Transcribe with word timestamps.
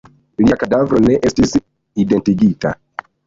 Lia 0.43 0.55
kadavro 0.61 1.01
ne 1.03 1.17
estis 1.29 1.53
identigita. 2.05 2.73